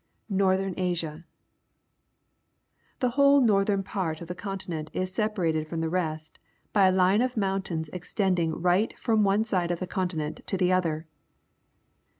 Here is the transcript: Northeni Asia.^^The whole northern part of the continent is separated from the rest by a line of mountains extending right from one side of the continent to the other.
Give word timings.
Northeni 0.31 0.73
Asia.^^The 0.79 3.11
whole 3.11 3.39
northern 3.39 3.83
part 3.83 4.19
of 4.19 4.27
the 4.27 4.33
continent 4.33 4.89
is 4.95 5.13
separated 5.13 5.67
from 5.67 5.79
the 5.79 5.91
rest 5.91 6.39
by 6.73 6.87
a 6.87 6.91
line 6.91 7.21
of 7.21 7.37
mountains 7.37 7.87
extending 7.93 8.59
right 8.59 8.97
from 8.97 9.23
one 9.23 9.43
side 9.43 9.69
of 9.69 9.77
the 9.79 9.85
continent 9.85 10.39
to 10.47 10.57
the 10.57 10.71
other. 10.71 11.05